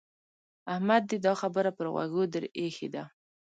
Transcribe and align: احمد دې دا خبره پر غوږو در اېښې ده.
احمد 0.73 1.01
دې 1.09 1.17
دا 1.25 1.33
خبره 1.41 1.71
پر 1.77 1.85
غوږو 1.93 2.23
در 2.33 2.43
اېښې 2.57 2.87
ده. 2.93 3.03